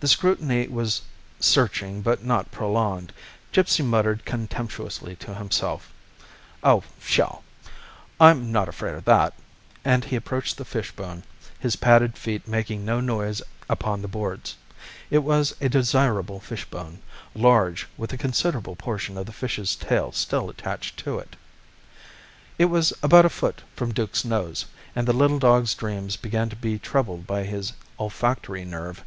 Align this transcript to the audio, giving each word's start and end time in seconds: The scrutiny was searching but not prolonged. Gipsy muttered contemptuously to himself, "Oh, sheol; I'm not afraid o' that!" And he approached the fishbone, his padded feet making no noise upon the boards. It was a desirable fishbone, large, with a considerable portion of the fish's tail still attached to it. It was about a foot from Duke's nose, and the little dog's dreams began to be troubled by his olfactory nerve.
The 0.00 0.08
scrutiny 0.08 0.66
was 0.66 1.02
searching 1.38 2.00
but 2.00 2.24
not 2.24 2.50
prolonged. 2.50 3.12
Gipsy 3.52 3.82
muttered 3.82 4.24
contemptuously 4.24 5.14
to 5.16 5.34
himself, 5.34 5.92
"Oh, 6.64 6.82
sheol; 7.00 7.44
I'm 8.18 8.50
not 8.50 8.68
afraid 8.68 8.94
o' 8.94 9.00
that!" 9.00 9.34
And 9.84 10.04
he 10.06 10.16
approached 10.16 10.56
the 10.56 10.64
fishbone, 10.64 11.22
his 11.60 11.76
padded 11.76 12.16
feet 12.16 12.48
making 12.48 12.84
no 12.84 12.98
noise 12.98 13.42
upon 13.68 14.00
the 14.02 14.08
boards. 14.08 14.56
It 15.10 15.18
was 15.18 15.54
a 15.60 15.68
desirable 15.68 16.40
fishbone, 16.40 17.00
large, 17.34 17.86
with 17.98 18.12
a 18.14 18.18
considerable 18.18 18.74
portion 18.74 19.18
of 19.18 19.26
the 19.26 19.32
fish's 19.32 19.76
tail 19.76 20.10
still 20.12 20.48
attached 20.48 20.96
to 21.04 21.18
it. 21.18 21.36
It 22.58 22.64
was 22.64 22.92
about 23.02 23.26
a 23.26 23.30
foot 23.30 23.62
from 23.76 23.92
Duke's 23.92 24.24
nose, 24.24 24.64
and 24.96 25.06
the 25.06 25.12
little 25.12 25.38
dog's 25.38 25.74
dreams 25.74 26.16
began 26.16 26.48
to 26.48 26.56
be 26.56 26.78
troubled 26.78 27.26
by 27.26 27.44
his 27.44 27.74
olfactory 28.00 28.64
nerve. 28.64 29.04